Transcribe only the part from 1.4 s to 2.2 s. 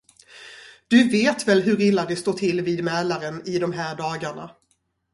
väl hur illa det